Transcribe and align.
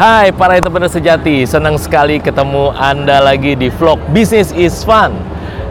Hai 0.00 0.32
para 0.32 0.56
entrepreneur 0.56 0.88
sejati, 0.88 1.44
senang 1.44 1.76
sekali 1.76 2.24
ketemu 2.24 2.72
Anda 2.72 3.20
lagi 3.20 3.52
di 3.52 3.68
vlog 3.68 4.00
Business 4.16 4.48
is 4.56 4.80
Fun. 4.80 5.12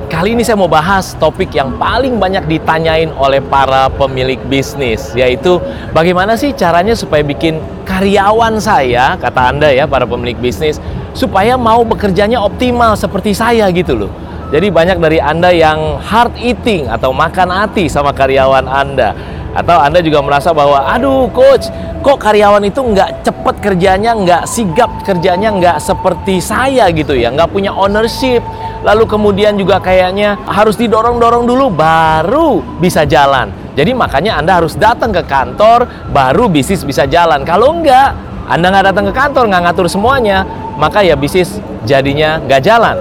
Kali 0.06 0.38
ini 0.38 0.46
saya 0.46 0.54
mau 0.54 0.70
bahas 0.70 1.18
topik 1.18 1.50
yang 1.50 1.74
paling 1.82 2.22
banyak 2.22 2.46
ditanyain 2.46 3.10
oleh 3.18 3.42
para 3.42 3.90
pemilik 3.90 4.38
bisnis, 4.46 5.18
yaitu 5.18 5.58
bagaimana 5.98 6.38
sih 6.38 6.54
caranya 6.54 6.94
supaya 6.94 7.26
bikin 7.26 7.58
karyawan 7.90 8.62
saya, 8.62 9.18
kata 9.18 9.50
Anda 9.50 9.74
ya 9.74 9.90
para 9.90 10.06
pemilik 10.06 10.38
bisnis, 10.38 10.78
supaya 11.18 11.58
mau 11.58 11.82
bekerjanya 11.82 12.38
optimal 12.38 12.94
seperti 12.94 13.34
saya 13.34 13.66
gitu 13.74 13.98
loh. 13.98 14.14
Jadi 14.54 14.70
banyak 14.70 15.02
dari 15.02 15.18
Anda 15.18 15.50
yang 15.50 15.98
hard 16.06 16.38
eating 16.38 16.86
atau 16.86 17.10
makan 17.10 17.50
hati 17.50 17.90
sama 17.90 18.14
karyawan 18.14 18.70
Anda 18.70 19.18
atau 19.54 19.78
Anda 19.82 20.00
juga 20.06 20.22
merasa 20.22 20.54
bahwa, 20.54 20.86
aduh 20.86 21.30
coach, 21.34 21.68
kok 22.06 22.18
karyawan 22.22 22.62
itu 22.64 22.80
nggak 22.80 23.26
cepet 23.26 23.56
kerjanya, 23.60 24.12
nggak 24.14 24.44
sigap 24.46 24.92
kerjanya, 25.02 25.50
nggak 25.52 25.78
seperti 25.82 26.38
saya 26.38 26.88
gitu 26.94 27.18
ya, 27.18 27.34
nggak 27.34 27.50
punya 27.50 27.74
ownership. 27.74 28.46
Lalu 28.80 29.04
kemudian 29.10 29.60
juga 29.60 29.84
kayaknya 29.84 30.40
harus 30.48 30.80
didorong-dorong 30.80 31.44
dulu 31.44 31.68
baru 31.68 32.64
bisa 32.80 33.04
jalan. 33.04 33.52
Jadi 33.76 33.92
makanya 33.92 34.40
Anda 34.40 34.60
harus 34.60 34.76
datang 34.80 35.12
ke 35.12 35.24
kantor 35.28 35.88
baru 36.12 36.48
bisnis 36.48 36.88
bisa 36.88 37.04
jalan. 37.04 37.44
Kalau 37.44 37.76
enggak, 37.76 38.16
Anda 38.48 38.72
nggak 38.72 38.86
datang 38.94 39.06
ke 39.12 39.14
kantor, 39.14 39.44
nggak 39.52 39.62
ngatur 39.68 39.88
semuanya, 39.92 40.48
maka 40.80 41.04
ya 41.04 41.20
bisnis 41.20 41.60
jadinya 41.84 42.40
nggak 42.40 42.62
jalan. 42.64 42.98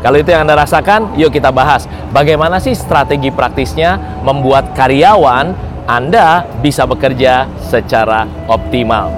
Kalau 0.00 0.16
itu 0.16 0.32
yang 0.32 0.48
Anda 0.48 0.56
rasakan, 0.56 1.12
yuk 1.20 1.28
kita 1.28 1.52
bahas. 1.52 1.84
Bagaimana 2.10 2.56
sih 2.56 2.72
strategi 2.72 3.28
praktisnya 3.28 4.00
membuat 4.24 4.72
karyawan 4.72 5.69
anda 5.90 6.46
bisa 6.62 6.86
bekerja 6.86 7.50
secara 7.58 8.22
optimal. 8.46 9.10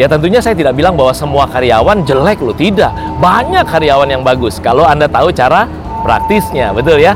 Ya 0.00 0.08
tentunya 0.08 0.40
saya 0.40 0.56
tidak 0.56 0.72
bilang 0.72 0.96
bahwa 0.96 1.12
semua 1.12 1.44
karyawan 1.44 2.08
jelek 2.08 2.40
loh, 2.40 2.56
tidak. 2.56 2.88
Banyak 3.20 3.68
karyawan 3.68 4.08
yang 4.08 4.24
bagus 4.24 4.56
kalau 4.56 4.88
Anda 4.88 5.04
tahu 5.08 5.28
cara 5.32 5.68
praktisnya, 6.00 6.72
betul 6.72 7.04
ya? 7.04 7.12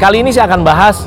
Kali 0.00 0.24
ini 0.24 0.32
saya 0.32 0.48
akan 0.48 0.64
bahas 0.64 1.04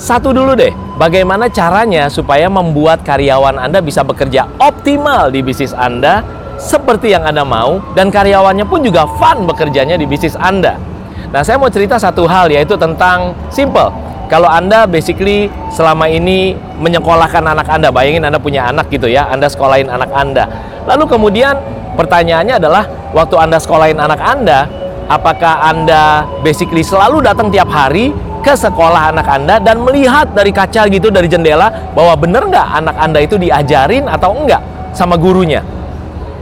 satu 0.00 0.32
dulu 0.32 0.56
deh, 0.56 0.72
bagaimana 0.96 1.52
caranya 1.52 2.08
supaya 2.08 2.48
membuat 2.48 3.04
karyawan 3.04 3.60
Anda 3.60 3.84
bisa 3.84 4.00
bekerja 4.00 4.48
optimal 4.60 5.28
di 5.28 5.44
bisnis 5.44 5.76
Anda 5.76 6.24
seperti 6.56 7.12
yang 7.12 7.24
Anda 7.28 7.44
mau 7.44 7.84
dan 7.92 8.08
karyawannya 8.08 8.64
pun 8.64 8.80
juga 8.80 9.04
fun 9.20 9.44
bekerjanya 9.44 10.00
di 10.00 10.08
bisnis 10.08 10.36
Anda. 10.40 10.93
Nah, 11.34 11.42
saya 11.42 11.58
mau 11.58 11.66
cerita 11.66 11.98
satu 11.98 12.30
hal 12.30 12.46
yaitu 12.46 12.78
tentang 12.78 13.34
simple. 13.50 13.90
Kalau 14.30 14.46
Anda 14.46 14.86
basically 14.86 15.50
selama 15.74 16.06
ini 16.06 16.54
menyekolahkan 16.78 17.42
anak 17.42 17.66
Anda, 17.66 17.90
bayangin 17.90 18.22
Anda 18.22 18.38
punya 18.38 18.70
anak 18.70 18.86
gitu 18.86 19.10
ya, 19.10 19.26
Anda 19.26 19.50
sekolahin 19.50 19.90
anak 19.90 20.14
Anda. 20.14 20.46
Lalu 20.86 21.10
kemudian 21.10 21.58
pertanyaannya 21.98 22.62
adalah 22.62 22.86
waktu 23.10 23.34
Anda 23.34 23.58
sekolahin 23.58 23.98
anak 23.98 24.22
Anda, 24.22 24.70
apakah 25.10 25.74
Anda 25.74 26.22
basically 26.46 26.86
selalu 26.86 27.26
datang 27.26 27.50
tiap 27.50 27.66
hari 27.66 28.14
ke 28.46 28.54
sekolah 28.54 29.10
anak 29.10 29.26
Anda 29.26 29.58
dan 29.58 29.82
melihat 29.82 30.30
dari 30.38 30.54
kaca 30.54 30.86
gitu 30.86 31.10
dari 31.10 31.26
jendela 31.26 31.66
bahwa 31.98 32.14
benar 32.14 32.46
nggak 32.46 32.66
anak 32.78 32.94
Anda 32.94 33.18
itu 33.26 33.34
diajarin 33.42 34.06
atau 34.06 34.38
enggak 34.38 34.62
sama 34.94 35.18
gurunya? 35.18 35.66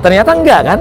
Ternyata 0.05 0.37
enggak 0.37 0.61
kan? 0.69 0.79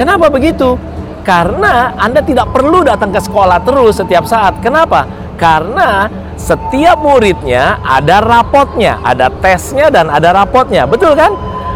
Kenapa 0.00 0.32
begitu? 0.32 0.80
Karena 1.20 1.94
Anda 2.00 2.24
tidak 2.24 2.50
perlu 2.50 2.82
datang 2.82 3.12
ke 3.12 3.20
sekolah 3.20 3.60
terus 3.62 4.00
setiap 4.00 4.24
saat. 4.24 4.58
Kenapa? 4.64 5.04
Karena 5.36 6.08
setiap 6.40 7.00
muridnya 7.00 7.80
ada 7.84 8.24
rapotnya, 8.24 9.00
ada 9.04 9.28
tesnya 9.28 9.92
dan 9.92 10.08
ada 10.08 10.32
rapotnya. 10.32 10.88
Betul 10.88 11.16
kan? 11.16 11.32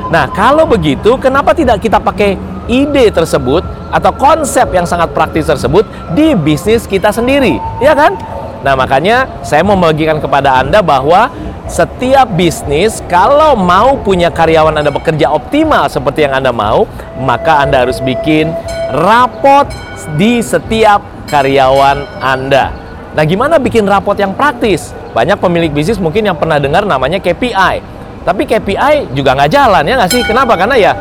Nah, 0.09 0.29
kalau 0.33 0.69
begitu 0.69 1.17
kenapa 1.17 1.57
tidak 1.57 1.81
kita 1.81 2.01
pakai 2.01 2.37
ide 2.69 3.13
tersebut 3.13 3.65
atau 3.93 4.13
konsep 4.17 4.69
yang 4.73 4.89
sangat 4.89 5.13
praktis 5.13 5.49
tersebut 5.49 5.85
di 6.17 6.33
bisnis 6.33 6.89
kita 6.89 7.13
sendiri, 7.13 7.61
ya 7.81 7.93
kan? 7.93 8.17
Nah, 8.65 8.73
makanya 8.73 9.29
saya 9.45 9.61
mau 9.61 9.77
membagikan 9.77 10.21
kepada 10.25 10.65
Anda 10.65 10.81
bahwa 10.81 11.29
setiap 11.69 12.33
bisnis 12.37 13.01
kalau 13.09 13.57
mau 13.57 13.97
punya 14.01 14.33
karyawan 14.33 14.81
Anda 14.81 14.93
bekerja 14.93 15.29
optimal 15.33 15.89
seperti 15.93 16.25
yang 16.25 16.41
Anda 16.41 16.53
mau, 16.53 16.89
maka 17.21 17.61
Anda 17.61 17.85
harus 17.85 18.01
bikin 18.01 18.53
rapot 18.93 19.71
di 20.19 20.45
setiap 20.45 21.01
karyawan 21.31 22.05
Anda. 22.21 22.75
Nah, 23.15 23.25
gimana 23.25 23.63
bikin 23.63 23.87
rapot 23.87 24.19
yang 24.19 24.35
praktis? 24.35 24.91
Banyak 25.15 25.39
pemilik 25.39 25.71
bisnis 25.71 26.03
mungkin 26.03 26.27
yang 26.27 26.35
pernah 26.35 26.59
dengar 26.59 26.83
namanya 26.83 27.23
KPI. 27.23 27.79
Tapi 28.27 28.43
KPI 28.49 29.15
juga 29.15 29.39
nggak 29.39 29.51
jalan 29.53 29.83
ya 29.87 29.95
nggak 30.01 30.11
sih? 30.11 30.23
Kenapa? 30.27 30.59
Karena 30.59 30.75
ya 30.75 30.93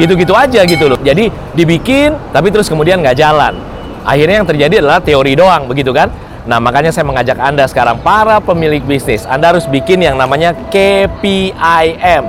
gitu-gitu 0.00 0.34
aja 0.34 0.64
gitu 0.66 0.90
loh. 0.90 0.98
Jadi 0.98 1.30
dibikin 1.54 2.16
tapi 2.34 2.50
terus 2.50 2.66
kemudian 2.66 2.98
nggak 2.98 3.14
jalan. 3.14 3.54
Akhirnya 4.02 4.42
yang 4.42 4.48
terjadi 4.48 4.74
adalah 4.82 4.98
teori 4.98 5.38
doang 5.38 5.70
begitu 5.70 5.94
kan? 5.94 6.10
Nah, 6.42 6.58
makanya 6.58 6.90
saya 6.90 7.06
mengajak 7.06 7.38
Anda 7.38 7.70
sekarang 7.70 8.02
para 8.02 8.42
pemilik 8.42 8.82
bisnis, 8.82 9.22
Anda 9.30 9.54
harus 9.54 9.62
bikin 9.70 10.02
yang 10.02 10.18
namanya 10.18 10.58
KPIM. 10.74 12.24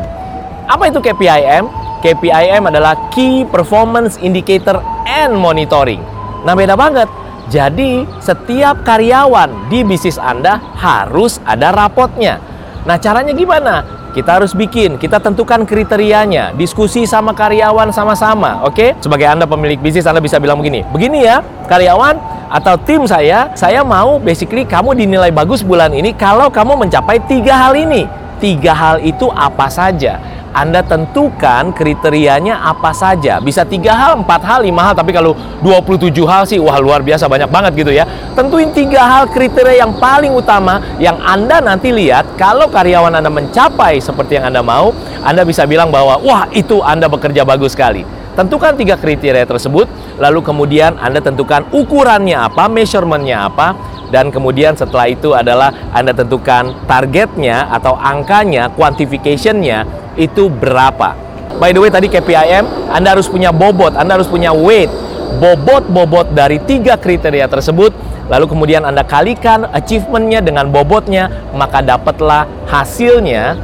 Apa 0.70 0.84
itu 0.85 1.02
KPIM? 1.02 1.66
KPIM 2.06 2.62
adalah 2.70 2.94
Key 3.09 3.50
Performance 3.50 4.22
Indicator 4.22 4.85
and 5.13 5.38
Monitoring. 5.38 6.01
Nah, 6.41 6.57
beda 6.57 6.74
banget. 6.74 7.06
Jadi, 7.53 8.07
setiap 8.18 8.81
karyawan 8.81 9.69
di 9.69 9.85
bisnis 9.85 10.18
Anda 10.18 10.57
harus 10.74 11.38
ada 11.46 11.69
rapotnya. 11.69 12.41
Nah, 12.84 12.97
caranya 12.97 13.31
gimana? 13.31 13.85
Kita 14.13 14.38
harus 14.38 14.53
bikin, 14.53 15.02
kita 15.02 15.18
tentukan 15.18 15.66
kriterianya, 15.66 16.53
diskusi 16.53 17.09
sama 17.09 17.34
karyawan 17.34 17.90
sama-sama, 17.90 18.62
oke? 18.62 18.78
Okay? 18.78 18.90
Sebagai 19.02 19.25
Anda 19.25 19.50
pemilik 19.50 19.81
bisnis, 19.81 20.06
Anda 20.06 20.22
bisa 20.22 20.38
bilang 20.38 20.62
begini, 20.62 20.85
begini 20.94 21.25
ya, 21.25 21.41
karyawan 21.66 22.22
atau 22.53 22.78
tim 22.78 23.09
saya, 23.09 23.50
saya 23.57 23.81
mau 23.81 24.22
basically 24.22 24.69
kamu 24.69 24.94
dinilai 24.94 25.34
bagus 25.34 25.66
bulan 25.66 25.90
ini 25.90 26.13
kalau 26.13 26.53
kamu 26.53 26.85
mencapai 26.85 27.18
tiga 27.25 27.57
hal 27.57 27.73
ini. 27.73 28.06
Tiga 28.38 28.78
hal 28.78 29.02
itu 29.02 29.34
apa 29.34 29.66
saja? 29.66 30.22
Anda 30.53 30.86
tentukan 30.86 31.74
kriterianya 31.74 32.62
apa 32.62 32.94
saja. 32.94 33.41
Bisa 33.41 33.66
tiga 33.66 33.97
hal, 33.97 34.22
empat 34.22 34.46
hal, 34.46 34.62
lima 34.62 34.86
hal, 34.86 34.94
tapi 34.94 35.09
kalau 35.09 35.34
27 35.66 36.14
hal 36.30 36.46
sih, 36.46 36.62
wah 36.62 36.78
luar 36.78 37.02
biasa 37.02 37.25
banyak 37.25 37.50
banget 37.50 37.72
gitu 37.81 37.90
ya. 37.90 38.06
Tentuin 38.38 38.69
tiga 38.69 39.02
hal 39.02 39.34
kriteria 39.34 39.81
yang 39.81 39.97
paling 39.97 40.30
utama 40.30 40.78
yang 41.02 41.18
Anda 41.25 41.58
nanti 41.58 41.90
lihat 41.90 42.38
kalau 42.38 42.69
karyawan 42.69 43.18
Anda 43.18 43.34
mencapai 43.34 43.97
seperti 43.97 44.38
yang 44.38 44.53
Anda 44.53 44.62
mau, 44.62 44.94
Anda 45.25 45.41
bisa 45.41 45.66
bilang 45.66 45.90
bahwa 45.90 46.22
wah 46.22 46.46
itu 46.53 46.85
Anda 46.85 47.09
bekerja 47.09 47.41
bagus 47.41 47.74
sekali. 47.74 48.06
Tentukan 48.34 48.74
tiga 48.74 48.97
kriteria 48.97 49.46
tersebut, 49.46 49.90
lalu 50.18 50.41
kemudian 50.41 50.97
Anda 51.02 51.22
tentukan 51.22 51.70
ukurannya 51.70 52.38
apa, 52.38 52.66
measurementnya 52.66 53.46
apa, 53.46 53.78
dan 54.14 54.30
kemudian 54.30 54.78
setelah 54.78 55.09
itu 55.09 55.34
adalah 55.34 55.74
Anda 55.90 56.14
tentukan 56.14 56.85
targetnya 56.85 57.70
atau 57.74 57.97
angkanya, 57.97 58.70
quantificationnya 58.74 60.03
itu 60.16 60.50
berapa. 60.50 61.16
By 61.62 61.69
the 61.69 61.79
way 61.81 61.94
tadi 61.94 62.09
KPIM, 62.09 62.90
Anda 62.90 63.13
harus 63.13 63.29
punya 63.29 63.53
bobot, 63.53 63.94
Anda 63.94 64.18
harus 64.18 64.29
punya 64.29 64.50
weight, 64.50 64.90
bobot-bobot 65.38 66.34
dari 66.34 66.57
tiga 66.62 66.97
kriteria 66.97 67.46
tersebut, 67.46 67.94
lalu 68.29 68.46
kemudian 68.50 68.81
Anda 68.85 69.06
kalikan 69.06 69.69
achievementnya 69.69 70.41
dengan 70.41 70.73
bobotnya, 70.73 71.29
maka 71.53 71.85
dapatlah 71.85 72.50
hasilnya, 72.66 73.57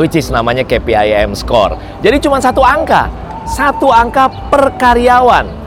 which 0.00 0.16
is 0.16 0.32
namanya 0.32 0.64
KPIM 0.64 1.36
score. 1.36 1.76
Jadi 2.00 2.16
cuma 2.24 2.40
satu 2.40 2.64
angka, 2.64 3.12
satu 3.44 3.92
angka 3.92 4.32
per 4.48 4.76
karyawan. 4.80 5.58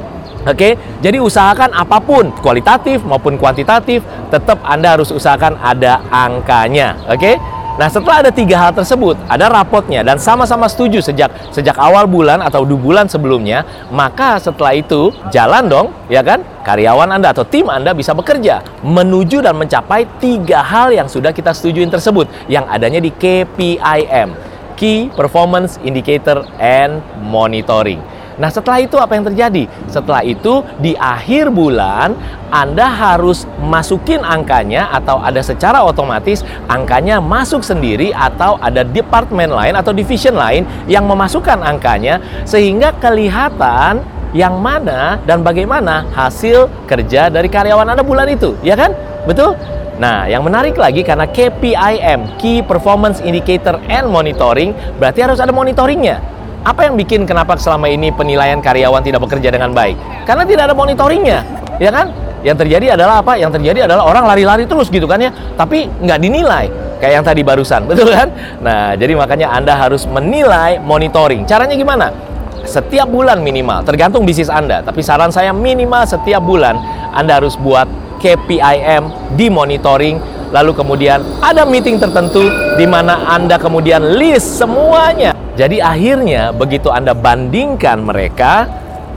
Oke, 0.42 0.58
okay? 0.58 0.74
jadi 1.06 1.22
usahakan 1.22 1.70
apa 1.70 2.02
pun 2.02 2.34
kualitatif 2.42 3.06
maupun 3.06 3.38
kuantitatif, 3.38 4.02
tetap 4.34 4.58
Anda 4.66 4.98
harus 4.98 5.14
usahakan 5.14 5.54
ada 5.62 6.02
angkanya. 6.10 6.98
Oke, 7.06 7.14
okay? 7.14 7.36
Nah 7.80 7.88
setelah 7.88 8.28
ada 8.28 8.32
tiga 8.32 8.56
hal 8.60 8.72
tersebut, 8.76 9.16
ada 9.28 9.48
rapotnya 9.48 10.04
dan 10.04 10.20
sama-sama 10.20 10.68
setuju 10.68 11.00
sejak 11.00 11.32
sejak 11.56 11.76
awal 11.80 12.08
bulan 12.08 12.44
atau 12.44 12.68
dua 12.68 12.80
bulan 12.80 13.06
sebelumnya, 13.08 13.64
maka 13.92 14.40
setelah 14.40 14.76
itu 14.76 15.16
jalan 15.32 15.68
dong, 15.68 15.88
ya 16.12 16.24
kan? 16.24 16.44
Karyawan 16.62 17.18
Anda 17.18 17.34
atau 17.34 17.48
tim 17.48 17.68
Anda 17.72 17.96
bisa 17.96 18.14
bekerja 18.14 18.62
menuju 18.86 19.42
dan 19.42 19.58
mencapai 19.58 20.06
tiga 20.22 20.62
hal 20.62 20.94
yang 20.94 21.10
sudah 21.10 21.34
kita 21.34 21.56
setujuin 21.56 21.90
tersebut, 21.90 22.30
yang 22.52 22.68
adanya 22.70 23.02
di 23.02 23.10
KPIM. 23.10 24.52
Key 24.82 25.14
Performance 25.14 25.78
Indicator 25.86 26.42
and 26.58 27.06
Monitoring. 27.22 28.02
Nah, 28.40 28.48
setelah 28.48 28.80
itu 28.80 28.96
apa 28.96 29.18
yang 29.18 29.26
terjadi? 29.28 29.68
Setelah 29.92 30.24
itu 30.24 30.64
di 30.80 30.96
akhir 30.96 31.52
bulan 31.52 32.16
Anda 32.52 32.88
harus 32.88 33.48
masukin 33.64 34.24
angkanya 34.24 34.92
atau 34.92 35.20
ada 35.20 35.40
secara 35.40 35.84
otomatis 35.84 36.44
angkanya 36.68 37.20
masuk 37.24 37.64
sendiri 37.64 38.12
atau 38.12 38.60
ada 38.60 38.84
departemen 38.84 39.52
lain 39.52 39.76
atau 39.76 39.96
division 39.96 40.36
lain 40.36 40.68
yang 40.88 41.08
memasukkan 41.08 41.60
angkanya 41.64 42.20
sehingga 42.44 42.92
kelihatan 43.00 44.04
yang 44.32 44.60
mana 44.60 45.20
dan 45.28 45.44
bagaimana 45.44 46.08
hasil 46.16 46.72
kerja 46.88 47.28
dari 47.28 47.52
karyawan 47.52 47.92
Anda 47.92 48.04
bulan 48.04 48.32
itu, 48.32 48.56
ya 48.64 48.80
kan? 48.80 48.96
Betul? 49.28 49.60
Nah, 50.02 50.26
yang 50.26 50.42
menarik 50.42 50.80
lagi 50.80 51.06
karena 51.06 51.30
KPIM, 51.30 52.42
Key 52.42 52.66
Performance 52.66 53.22
Indicator 53.22 53.78
and 53.86 54.10
Monitoring, 54.10 54.74
berarti 54.98 55.22
harus 55.22 55.38
ada 55.38 55.54
monitoringnya. 55.54 56.18
Apa 56.62 56.86
yang 56.86 56.94
bikin 56.94 57.26
kenapa 57.26 57.58
selama 57.58 57.90
ini 57.90 58.14
penilaian 58.14 58.62
karyawan 58.62 59.02
tidak 59.02 59.26
bekerja 59.26 59.50
dengan 59.50 59.74
baik? 59.74 59.98
Karena 60.30 60.46
tidak 60.46 60.70
ada 60.70 60.76
monitoringnya, 60.78 61.42
ya 61.82 61.90
kan? 61.90 62.14
Yang 62.46 62.66
terjadi 62.66 62.94
adalah 62.94 63.26
apa? 63.26 63.34
Yang 63.34 63.58
terjadi 63.58 63.90
adalah 63.90 64.06
orang 64.06 64.30
lari-lari 64.30 64.70
terus 64.70 64.94
gitu 64.94 65.10
kan 65.10 65.18
ya, 65.18 65.34
tapi 65.58 65.90
nggak 65.90 66.20
dinilai. 66.22 66.70
Kayak 67.02 67.14
yang 67.18 67.26
tadi 67.26 67.42
barusan, 67.42 67.82
betul 67.90 68.14
kan? 68.14 68.30
Nah, 68.62 68.94
jadi 68.94 69.18
makanya 69.18 69.50
Anda 69.50 69.74
harus 69.74 70.06
menilai 70.06 70.78
monitoring. 70.78 71.50
Caranya 71.50 71.74
gimana? 71.74 72.14
Setiap 72.62 73.10
bulan 73.10 73.42
minimal, 73.42 73.82
tergantung 73.82 74.22
bisnis 74.22 74.46
Anda. 74.46 74.86
Tapi 74.86 75.02
saran 75.02 75.34
saya 75.34 75.50
minimal 75.50 76.06
setiap 76.06 76.46
bulan 76.46 76.78
Anda 77.10 77.42
harus 77.42 77.58
buat 77.58 77.90
KPIM 78.22 79.34
di 79.34 79.50
monitoring 79.50 80.22
lalu 80.52 80.72
kemudian 80.76 81.24
ada 81.40 81.64
meeting 81.64 81.98
tertentu 81.98 82.52
di 82.76 82.86
mana 82.86 83.26
Anda 83.28 83.56
kemudian 83.58 84.20
list 84.20 84.60
semuanya. 84.60 85.34
Jadi 85.56 85.80
akhirnya 85.80 86.52
begitu 86.56 86.92
Anda 86.92 87.12
bandingkan 87.16 88.04
mereka, 88.04 88.68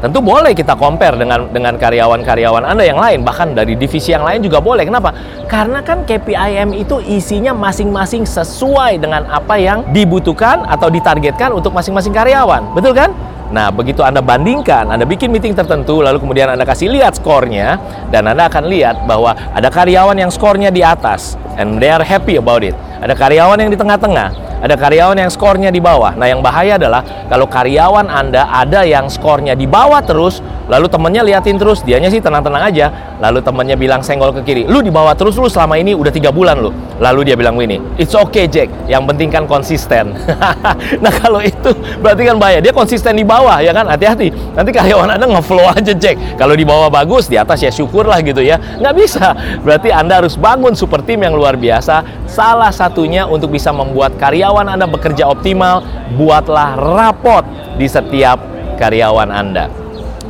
tentu 0.02 0.18
boleh 0.22 0.54
kita 0.54 0.74
compare 0.78 1.14
dengan 1.18 1.50
dengan 1.50 1.74
karyawan-karyawan 1.78 2.62
Anda 2.66 2.86
yang 2.86 2.98
lain, 2.98 3.22
bahkan 3.26 3.54
dari 3.54 3.74
divisi 3.74 4.14
yang 4.14 4.26
lain 4.26 4.42
juga 4.42 4.58
boleh. 4.62 4.86
Kenapa? 4.86 5.14
Karena 5.50 5.82
kan 5.82 6.02
KPIM 6.06 6.74
itu 6.74 6.98
isinya 7.04 7.54
masing-masing 7.54 8.26
sesuai 8.26 8.98
dengan 9.02 9.26
apa 9.30 9.58
yang 9.58 9.86
dibutuhkan 9.94 10.66
atau 10.66 10.90
ditargetkan 10.90 11.54
untuk 11.54 11.74
masing-masing 11.74 12.14
karyawan. 12.14 12.74
Betul 12.74 12.94
kan? 12.94 13.10
Nah, 13.54 13.70
begitu 13.70 14.02
Anda 14.02 14.18
bandingkan, 14.18 14.90
Anda 14.90 15.06
bikin 15.06 15.30
meeting 15.30 15.54
tertentu, 15.54 16.02
lalu 16.02 16.18
kemudian 16.18 16.50
Anda 16.50 16.66
kasih 16.66 16.90
lihat 16.90 17.22
skornya, 17.22 17.78
dan 18.10 18.26
Anda 18.26 18.50
akan 18.50 18.66
lihat 18.66 19.06
bahwa 19.06 19.30
ada 19.30 19.70
karyawan 19.70 20.18
yang 20.18 20.34
skornya 20.34 20.74
di 20.74 20.82
atas, 20.82 21.38
and 21.54 21.78
they 21.78 21.86
are 21.86 22.02
happy 22.02 22.34
about 22.34 22.66
it. 22.66 22.74
Ada 23.04 23.12
karyawan 23.20 23.60
yang 23.60 23.68
di 23.68 23.76
tengah-tengah, 23.76 24.28
ada 24.64 24.80
karyawan 24.80 25.20
yang 25.20 25.28
skornya 25.28 25.68
di 25.68 25.76
bawah. 25.76 26.16
Nah, 26.16 26.24
yang 26.24 26.40
bahaya 26.40 26.80
adalah 26.80 27.04
kalau 27.28 27.44
karyawan 27.44 28.08
Anda 28.08 28.48
ada 28.48 28.80
yang 28.80 29.12
skornya 29.12 29.52
di 29.52 29.68
bawah 29.68 30.00
terus, 30.00 30.40
lalu 30.72 30.88
temennya 30.88 31.20
liatin 31.20 31.60
terus, 31.60 31.84
dianya 31.84 32.08
sih 32.08 32.24
tenang-tenang 32.24 32.72
aja, 32.72 32.88
lalu 33.20 33.44
temennya 33.44 33.76
bilang 33.76 34.00
senggol 34.00 34.32
ke 34.32 34.40
kiri, 34.40 34.64
lu 34.64 34.80
di 34.80 34.88
bawah 34.88 35.12
terus 35.12 35.36
lu 35.36 35.52
selama 35.52 35.76
ini 35.76 35.92
udah 35.92 36.08
tiga 36.08 36.32
bulan 36.32 36.56
lu. 36.56 36.72
Lalu 36.96 37.28
dia 37.28 37.36
bilang 37.36 37.60
ini, 37.60 37.76
it's 38.00 38.16
okay 38.16 38.48
Jack, 38.48 38.72
yang 38.88 39.04
penting 39.04 39.28
kan 39.28 39.44
konsisten. 39.44 40.16
nah 41.04 41.12
kalau 41.12 41.44
itu 41.44 41.76
berarti 42.00 42.24
kan 42.24 42.40
bahaya, 42.40 42.64
dia 42.64 42.72
konsisten 42.72 43.20
di 43.20 43.26
bawah 43.28 43.60
ya 43.60 43.76
kan, 43.76 43.84
hati-hati. 43.84 44.32
Nanti 44.56 44.72
karyawan 44.72 45.12
Anda 45.12 45.28
ngeflow 45.28 45.76
aja 45.76 45.92
Jack. 45.92 46.40
Kalau 46.40 46.56
di 46.56 46.64
bawah 46.64 46.88
bagus, 46.88 47.28
di 47.28 47.36
atas 47.36 47.60
ya 47.60 47.68
syukur 47.68 48.08
lah 48.08 48.24
gitu 48.24 48.40
ya. 48.40 48.56
Nggak 48.80 48.94
bisa, 48.96 49.36
berarti 49.60 49.92
Anda 49.92 50.24
harus 50.24 50.40
bangun 50.40 50.72
super 50.72 51.04
team 51.04 51.20
yang 51.20 51.36
luar 51.36 51.60
biasa. 51.60 52.24
Salah 52.24 52.72
satunya 52.94 53.26
untuk 53.26 53.50
bisa 53.50 53.74
membuat 53.74 54.14
karyawan 54.22 54.70
Anda 54.70 54.86
bekerja 54.86 55.26
optimal, 55.26 55.82
buatlah 56.14 56.78
rapot 56.78 57.42
di 57.74 57.90
setiap 57.90 58.38
karyawan 58.78 59.34
Anda 59.34 59.66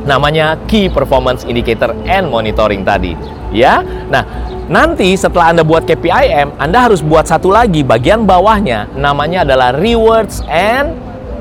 namanya 0.05 0.57
Key 0.65 0.89
Performance 0.89 1.45
Indicator 1.45 1.93
and 2.09 2.29
Monitoring 2.29 2.85
tadi. 2.85 3.13
Ya, 3.53 3.81
nah 4.09 4.25
nanti 4.65 5.13
setelah 5.17 5.53
Anda 5.53 5.61
buat 5.65 5.85
KPIM, 5.85 6.57
Anda 6.61 6.89
harus 6.89 7.01
buat 7.01 7.29
satu 7.29 7.53
lagi 7.53 7.85
bagian 7.85 8.25
bawahnya, 8.25 8.89
namanya 8.97 9.45
adalah 9.45 9.73
Rewards 9.73 10.41
and 10.49 10.93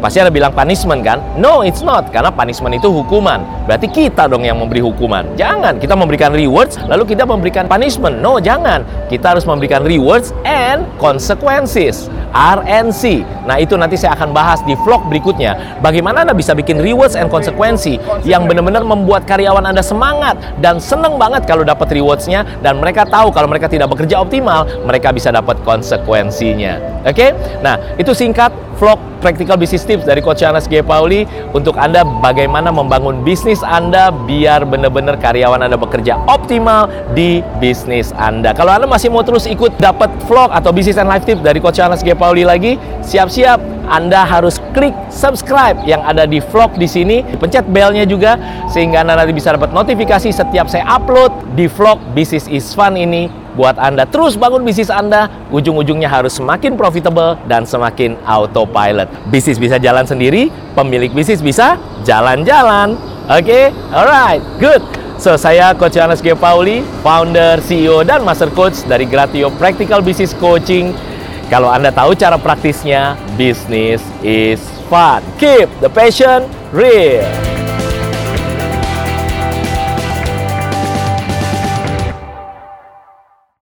Pasti 0.05 0.21
Anda 0.21 0.29
bilang 0.29 0.53
punishment 0.53 1.01
kan? 1.01 1.17
No, 1.41 1.65
it's 1.65 1.81
not. 1.81 2.12
Karena 2.12 2.29
punishment 2.29 2.77
itu 2.77 2.93
hukuman. 2.93 3.41
Berarti 3.65 3.89
kita 3.89 4.29
dong 4.29 4.45
yang 4.45 4.61
memberi 4.61 4.85
hukuman. 4.85 5.25
Jangan. 5.33 5.81
Kita 5.81 5.97
memberikan 5.97 6.37
rewards, 6.37 6.77
lalu 6.85 7.17
kita 7.17 7.25
memberikan 7.25 7.65
punishment. 7.65 8.21
No, 8.21 8.37
jangan. 8.37 8.85
Kita 9.09 9.33
harus 9.33 9.49
memberikan 9.49 9.81
rewards 9.81 10.37
and 10.45 10.85
consequences. 11.01 12.12
RNC. 12.37 13.25
Nah, 13.49 13.56
itu 13.62 13.81
nanti 13.81 13.97
saya 13.97 14.12
akan 14.19 14.37
bahas 14.37 14.61
di 14.69 14.77
vlog 14.77 15.09
berikutnya. 15.09 15.81
Bagaimana 15.81 16.27
Anda 16.27 16.37
bisa 16.37 16.53
bikin 16.53 16.85
rewards 16.85 17.17
and 17.17 17.33
konsekuensi 17.33 17.97
yang 18.29 18.45
benar-benar 18.45 18.85
membuat 18.85 19.25
karyawan 19.25 19.65
Anda 19.65 19.81
semangat 19.81 20.37
dan 20.59 20.83
senang 20.83 21.17
banget 21.17 21.49
kalau 21.49 21.65
dapat 21.65 21.95
rewardsnya 21.95 22.45
dan 22.61 22.83
mereka 22.83 23.07
tahu 23.09 23.31
kalau 23.31 23.47
mereka 23.49 23.71
tidak 23.71 23.89
bekerja 23.89 24.21
optimal, 24.21 24.67
mereka 24.85 25.15
bisa 25.15 25.31
dapat 25.31 25.57
konsekuensinya. 25.65 27.07
Oke? 27.07 27.15
Okay? 27.15 27.31
Nah, 27.62 27.79
itu 27.97 28.11
singkat 28.11 28.50
vlog 28.76 28.99
Practical 29.25 29.56
Business 29.56 29.88
Tips 29.88 30.05
dari 30.05 30.21
Coach 30.21 30.44
Anas 30.44 30.69
G. 30.69 30.85
Pauli 30.85 31.25
untuk 31.56 31.81
Anda 31.81 32.05
bagaimana 32.05 32.69
membangun 32.69 33.25
bisnis 33.25 33.65
Anda 33.65 34.12
biar 34.12 34.69
benar-benar 34.69 35.17
karyawan 35.17 35.65
Anda 35.65 35.81
bekerja 35.81 36.21
optimal 36.29 36.93
di 37.17 37.41
bisnis 37.62 38.12
Anda. 38.21 38.53
Kalau 38.53 38.76
Anda 38.76 38.85
masih 38.85 39.09
mau 39.09 39.25
terus 39.25 39.49
ikut 39.49 39.81
dapat 39.81 40.12
vlog 40.29 40.53
atau 40.53 40.71
bisnis 40.75 41.00
and 41.00 41.09
life 41.09 41.25
tips 41.25 41.41
dari 41.41 41.59
Coach 41.59 41.81
Anas 41.81 42.05
G. 42.05 42.12
Pauli 42.12 42.44
lagi, 42.44 42.76
siap-siap 43.00 43.75
anda 43.88 44.25
harus 44.25 44.61
klik 44.75 44.93
subscribe 45.09 45.79
yang 45.87 46.03
ada 46.03 46.26
di 46.26 46.43
vlog 46.43 46.75
di 46.75 46.91
sini, 46.91 47.23
pencet 47.38 47.65
belnya 47.71 48.03
juga 48.03 48.37
sehingga 48.69 49.06
Anda 49.06 49.23
nanti 49.23 49.31
bisa 49.31 49.55
dapat 49.55 49.71
notifikasi 49.71 50.35
setiap 50.35 50.67
saya 50.67 50.82
upload 50.91 51.31
di 51.55 51.71
vlog 51.71 52.03
Business 52.12 52.50
is 52.50 52.75
Fun 52.75 52.99
ini 52.99 53.31
buat 53.55 53.79
Anda 53.79 54.03
terus 54.05 54.35
bangun 54.35 54.67
bisnis 54.67 54.91
Anda, 54.91 55.31
ujung-ujungnya 55.55 56.11
harus 56.11 56.35
semakin 56.35 56.75
profitable 56.75 57.38
dan 57.47 57.62
semakin 57.62 58.19
autopilot. 58.26 59.06
Bisnis 59.31 59.62
bisa 59.62 59.79
jalan 59.79 60.05
sendiri, 60.05 60.50
pemilik 60.75 61.15
bisnis 61.15 61.38
bisa 61.38 61.79
jalan-jalan. 62.03 62.99
Oke, 63.31 63.41
okay? 63.41 63.65
alright, 63.94 64.43
good. 64.59 64.82
So, 65.15 65.38
saya 65.38 65.73
Coach 65.79 65.94
Johannes 65.94 66.19
G. 66.19 66.35
Pauli, 66.35 66.82
founder, 67.00 67.62
CEO, 67.62 68.03
dan 68.03 68.26
master 68.26 68.50
coach 68.50 68.82
dari 68.85 69.06
Gratio 69.06 69.49
Practical 69.55 70.03
Business 70.03 70.35
Coaching. 70.35 71.13
Kalau 71.52 71.69
Anda 71.70 71.93
tahu 71.93 72.17
cara 72.17 72.41
praktisnya, 72.41 73.14
business 73.37 74.00
is 74.25 74.61
fun. 74.88 75.20
Keep 75.37 75.69
the 75.85 75.91
passion 75.93 76.49
real. 76.73 77.54